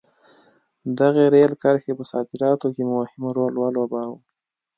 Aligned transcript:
دغې 0.99 1.25
رېل 1.35 1.53
کرښې 1.61 1.93
په 1.97 2.03
صادراتو 2.11 2.67
کې 2.75 2.83
مهم 2.93 3.21
رول 3.37 3.53
ولوباوه. 3.57 4.17